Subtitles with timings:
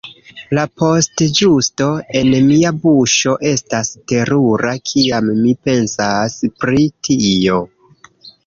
[0.57, 1.89] La postĝusto
[2.21, 7.63] en mia buŝo estas terura kiam mi pensas pri tio.